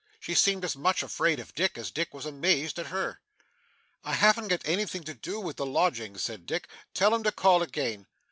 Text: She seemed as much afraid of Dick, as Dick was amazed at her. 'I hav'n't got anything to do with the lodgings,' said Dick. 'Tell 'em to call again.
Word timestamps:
She 0.19 0.33
seemed 0.33 0.65
as 0.65 0.75
much 0.75 1.03
afraid 1.03 1.39
of 1.39 1.53
Dick, 1.53 1.77
as 1.77 1.91
Dick 1.91 2.11
was 2.11 2.25
amazed 2.25 2.79
at 2.79 2.87
her. 2.87 3.21
'I 4.03 4.13
hav'n't 4.15 4.49
got 4.49 4.67
anything 4.67 5.03
to 5.03 5.13
do 5.13 5.39
with 5.39 5.57
the 5.57 5.65
lodgings,' 5.67 6.23
said 6.23 6.47
Dick. 6.47 6.67
'Tell 6.95 7.13
'em 7.13 7.21
to 7.21 7.31
call 7.31 7.61
again. 7.61 8.07